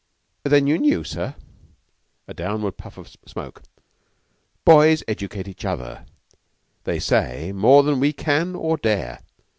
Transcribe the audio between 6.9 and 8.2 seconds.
say, more than we